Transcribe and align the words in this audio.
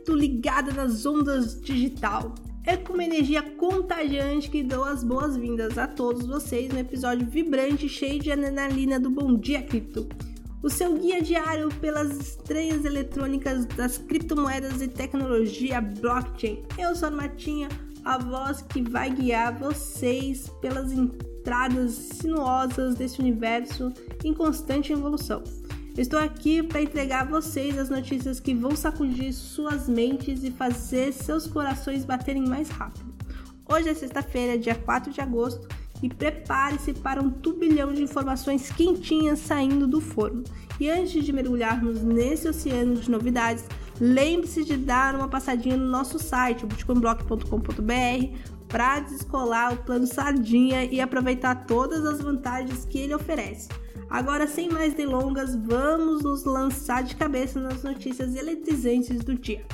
cripto 0.00 0.14
ligada 0.14 0.72
nas 0.72 1.04
ondas 1.04 1.60
digital. 1.60 2.34
É 2.64 2.76
com 2.76 2.94
uma 2.94 3.04
energia 3.04 3.42
contagiante 3.42 4.50
que 4.50 4.62
dou 4.62 4.84
as 4.84 5.02
boas-vindas 5.02 5.76
a 5.78 5.86
todos 5.86 6.26
vocês 6.26 6.72
no 6.72 6.78
episódio 6.78 7.26
vibrante 7.26 7.88
cheio 7.88 8.20
de 8.20 8.30
adrenalina 8.30 8.98
do 8.98 9.10
Bom 9.10 9.36
Dia 9.36 9.62
Cripto. 9.62 10.08
O 10.62 10.68
seu 10.68 10.94
guia 10.98 11.22
diário 11.22 11.68
pelas 11.80 12.10
estreias 12.18 12.84
eletrônicas 12.84 13.64
das 13.66 13.96
criptomoedas 13.96 14.82
e 14.82 14.88
tecnologia 14.88 15.80
blockchain. 15.80 16.62
Eu 16.78 16.94
sou 16.94 17.08
a 17.08 17.10
Matinha, 17.10 17.68
a 18.04 18.18
voz 18.18 18.62
que 18.62 18.82
vai 18.82 19.10
guiar 19.10 19.58
vocês 19.58 20.50
pelas 20.60 20.92
entradas 20.92 21.92
sinuosas 21.92 22.94
desse 22.94 23.20
universo 23.20 23.92
em 24.22 24.34
constante 24.34 24.92
evolução. 24.92 25.42
Estou 25.98 26.18
aqui 26.18 26.62
para 26.62 26.80
entregar 26.80 27.22
a 27.22 27.24
vocês 27.24 27.76
as 27.76 27.90
notícias 27.90 28.38
que 28.38 28.54
vão 28.54 28.76
sacudir 28.76 29.32
suas 29.32 29.88
mentes 29.88 30.44
e 30.44 30.50
fazer 30.50 31.12
seus 31.12 31.46
corações 31.46 32.04
baterem 32.04 32.46
mais 32.46 32.68
rápido. 32.68 33.12
Hoje 33.68 33.88
é 33.88 33.94
sexta-feira, 33.94 34.58
dia 34.58 34.74
4 34.74 35.12
de 35.12 35.20
agosto, 35.20 35.68
e 36.02 36.08
prepare-se 36.08 36.94
para 36.94 37.20
um 37.20 37.28
turbilhão 37.30 37.92
de 37.92 38.02
informações 38.02 38.70
quentinhas 38.70 39.40
saindo 39.40 39.86
do 39.86 40.00
forno. 40.00 40.44
E 40.78 40.88
antes 40.88 41.24
de 41.24 41.32
mergulharmos 41.32 42.02
nesse 42.02 42.48
oceano 42.48 42.96
de 42.96 43.10
novidades, 43.10 43.64
lembre-se 44.00 44.64
de 44.64 44.76
dar 44.76 45.14
uma 45.14 45.28
passadinha 45.28 45.76
no 45.76 45.86
nosso 45.86 46.18
site, 46.18 46.64
bitcoinblock.com.br, 46.64 48.38
para 48.66 49.00
descolar 49.00 49.74
o 49.74 49.76
plano 49.78 50.06
Sardinha 50.06 50.84
e 50.84 51.00
aproveitar 51.00 51.66
todas 51.66 52.04
as 52.06 52.20
vantagens 52.20 52.84
que 52.84 52.98
ele 52.98 53.14
oferece. 53.14 53.68
Agora, 54.08 54.46
sem 54.46 54.68
mais 54.68 54.94
delongas, 54.94 55.54
vamos 55.54 56.22
nos 56.22 56.44
lançar 56.44 57.02
de 57.02 57.14
cabeça 57.14 57.60
nas 57.60 57.82
notícias 57.82 58.34
eletrizantes 58.34 59.22
do 59.22 59.34
dia. 59.34 59.64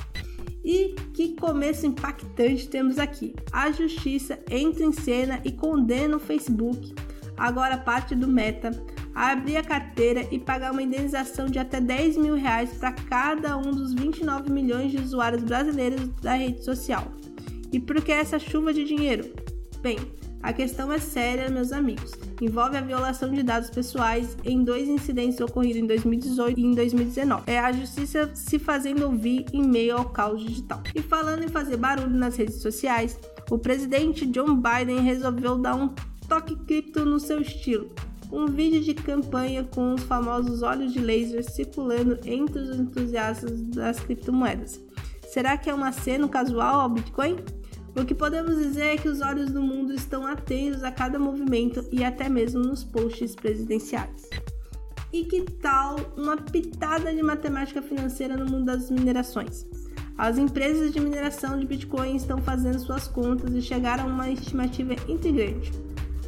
E 0.63 0.95
que 1.13 1.35
começo 1.35 1.85
impactante 1.85 2.67
temos 2.67 2.99
aqui! 2.99 3.33
A 3.51 3.71
justiça 3.71 4.37
entra 4.49 4.83
em 4.83 4.91
cena 4.91 5.39
e 5.45 5.51
condena 5.51 6.17
o 6.17 6.19
Facebook, 6.19 6.93
agora 7.37 7.77
parte 7.77 8.13
do 8.13 8.27
Meta, 8.27 8.71
a 9.17 9.31
abrir 9.31 9.57
a 9.57 9.63
carteira 9.63 10.27
e 10.29 10.37
pagar 10.37 10.71
uma 10.71 10.83
indenização 10.83 11.47
de 11.47 11.57
até 11.57 11.81
10 11.81 12.17
mil 12.17 12.35
reais 12.35 12.69
para 12.77 12.91
cada 12.91 13.57
um 13.57 13.71
dos 13.71 13.91
29 13.91 14.51
milhões 14.51 14.91
de 14.91 14.97
usuários 14.97 15.43
brasileiros 15.43 16.07
da 16.21 16.33
rede 16.33 16.63
social. 16.63 17.11
E 17.73 17.79
por 17.79 17.99
que 17.99 18.11
essa 18.11 18.37
chuva 18.37 18.71
de 18.71 18.83
dinheiro? 18.83 19.27
Bem, 19.81 19.97
a 20.43 20.53
questão 20.53 20.93
é 20.93 20.99
séria, 20.99 21.49
meus 21.49 21.71
amigos. 21.71 22.11
Envolve 22.39 22.77
a 22.77 22.81
violação 22.81 23.31
de 23.31 23.41
dados 23.41 23.71
pessoais 23.71 24.37
em 24.45 24.63
dois 24.63 24.87
incidentes 24.87 25.41
ocorridos 25.41 25.81
em 25.81 25.87
2018 25.87 26.59
e 26.59 26.63
em 26.63 26.75
2019. 26.75 27.43
É 27.47 27.57
a 27.57 27.71
justiça 27.71 28.29
se 28.35 28.59
fazendo 28.59 29.03
ouvir 29.05 29.47
em 29.51 29.67
meio 29.67 29.97
ao 29.97 30.05
caos 30.05 30.43
digital. 30.43 30.83
E 30.93 31.01
falando 31.01 31.43
em 31.43 31.47
fazer 31.47 31.77
barulho 31.77 32.15
nas 32.15 32.37
redes 32.37 32.61
sociais, 32.61 33.19
o 33.49 33.57
presidente 33.57 34.27
John 34.27 34.61
Biden 34.61 34.99
resolveu 34.99 35.57
dar 35.57 35.73
um 35.73 35.89
toque 36.29 36.55
cripto 36.55 37.03
no 37.03 37.19
seu 37.19 37.41
estilo. 37.41 37.89
Um 38.31 38.47
vídeo 38.47 38.81
de 38.81 38.93
campanha 38.93 39.63
com 39.63 39.93
os 39.93 40.03
famosos 40.03 40.61
olhos 40.61 40.91
de 40.91 40.99
laser 40.99 41.43
circulando 41.49 42.19
entre 42.25 42.59
os 42.59 42.77
entusiastas 42.77 43.61
das 43.61 43.99
criptomoedas. 43.99 44.81
Será 45.27 45.57
que 45.57 45.69
é 45.69 45.73
uma 45.73 45.91
cena 45.91 46.27
casual 46.27 46.81
ao 46.81 46.89
Bitcoin? 46.89 47.37
O 47.95 48.05
que 48.05 48.13
podemos 48.13 48.57
dizer 48.57 48.85
é 48.85 48.97
que 48.97 49.09
os 49.09 49.21
olhos 49.21 49.49
do 49.51 49.61
mundo 49.61 49.93
estão 49.93 50.27
atentos 50.27 50.83
a 50.83 50.91
cada 50.91 51.17
movimento 51.17 51.83
e 51.91 52.03
até 52.03 52.29
mesmo 52.29 52.61
nos 52.61 52.83
posts 52.83 53.33
presidenciais. 53.33 54.29
E 55.11 55.23
que 55.23 55.41
tal 55.41 55.95
uma 56.17 56.37
pitada 56.37 57.13
de 57.13 57.23
matemática 57.23 57.81
financeira 57.81 58.35
no 58.35 58.45
mundo 58.45 58.65
das 58.65 58.91
minerações? 58.91 59.65
As 60.17 60.37
empresas 60.37 60.91
de 60.91 60.99
mineração 60.99 61.59
de 61.59 61.65
Bitcoin 61.65 62.15
estão 62.15 62.41
fazendo 62.41 62.79
suas 62.79 63.07
contas 63.07 63.53
e 63.53 63.61
chegaram 63.61 64.03
a 64.03 64.07
uma 64.07 64.29
estimativa 64.29 64.93
integrante. 65.07 65.71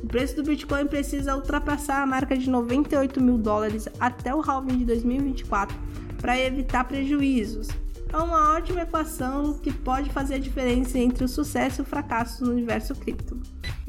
O 0.03 0.07
preço 0.07 0.35
do 0.35 0.43
Bitcoin 0.43 0.87
precisa 0.87 1.35
ultrapassar 1.35 2.01
a 2.01 2.05
marca 2.05 2.37
de 2.37 2.49
98 2.49 3.21
mil 3.21 3.37
dólares 3.37 3.87
até 3.99 4.33
o 4.33 4.41
halving 4.41 4.77
de 4.77 4.85
2024 4.85 5.75
para 6.19 6.37
evitar 6.39 6.83
prejuízos, 6.85 7.69
é 8.11 8.17
uma 8.17 8.55
ótima 8.55 8.81
equação 8.81 9.53
que 9.53 9.71
pode 9.71 10.09
fazer 10.09 10.35
a 10.35 10.39
diferença 10.39 10.97
entre 10.97 11.23
o 11.23 11.27
sucesso 11.27 11.81
e 11.81 11.83
o 11.83 11.85
fracasso 11.85 12.43
no 12.43 12.51
universo 12.51 12.95
cripto. 12.95 13.39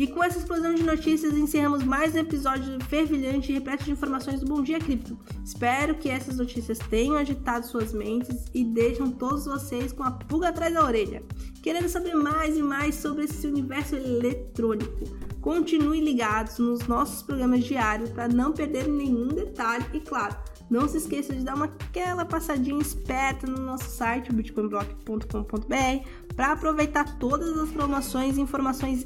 E 0.00 0.06
com 0.06 0.25
essa 0.25 0.38
explosão 0.38 0.75
de 0.75 0.83
notícias, 0.83 1.37
encerramos 1.37 1.84
mais 1.84 2.15
um 2.15 2.21
episódio 2.21 2.83
fervilhante 2.87 3.53
e 3.53 3.55
repleto 3.55 3.84
de 3.84 3.91
informações 3.91 4.41
do 4.41 4.47
Bom 4.47 4.62
Dia 4.62 4.78
Cripto. 4.78 5.15
Espero 5.44 5.94
que 5.94 6.09
essas 6.09 6.38
notícias 6.38 6.78
tenham 6.78 7.16
agitado 7.16 7.66
suas 7.66 7.93
mentes 7.93 8.47
e 8.55 8.65
deixam 8.65 9.12
todos 9.12 9.44
vocês 9.44 9.93
com 9.93 10.03
a 10.03 10.10
pulga 10.10 10.49
atrás 10.49 10.72
da 10.72 10.83
orelha, 10.83 11.22
querendo 11.62 11.87
saber 11.87 12.15
mais 12.15 12.56
e 12.56 12.62
mais 12.62 12.94
sobre 12.94 13.25
esse 13.25 13.47
universo 13.47 13.94
eletrônico. 13.94 15.05
Continue 15.43 16.00
ligados 16.00 16.59
nos 16.59 16.87
nossos 16.87 17.22
programas 17.22 17.62
diários 17.62 18.09
para 18.09 18.27
não 18.27 18.53
perder 18.53 18.89
nenhum 18.89 19.28
detalhe 19.28 19.84
e, 19.93 20.00
claro, 20.00 20.34
não 20.71 20.89
se 20.89 20.97
esqueça 20.97 21.34
de 21.34 21.44
dar 21.44 21.56
uma 21.56 21.69
aquela 21.91 22.25
passadinha 22.25 22.81
esperta 22.81 23.47
no 23.47 23.60
nosso 23.60 23.91
site, 23.91 24.33
bitcoinblock.com.br, 24.33 26.09
para 26.37 26.53
aproveitar 26.53 27.19
todas 27.19 27.59
as 27.59 27.71
promoções 27.71 28.39
e 28.39 28.41
informações 28.41 29.05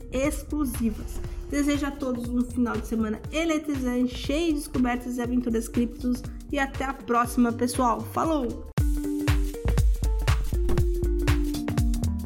Desejo 1.50 1.86
a 1.86 1.90
todos 1.90 2.28
um 2.28 2.42
final 2.42 2.76
de 2.76 2.86
semana 2.86 3.20
eletrizante, 3.32 4.14
cheio 4.14 4.48
de 4.48 4.58
descobertas 4.58 5.16
e 5.16 5.22
aventuras 5.22 5.68
criptos 5.68 6.22
e 6.50 6.58
até 6.58 6.84
a 6.84 6.94
próxima, 6.94 7.52
pessoal. 7.52 8.00
Falou! 8.00 8.73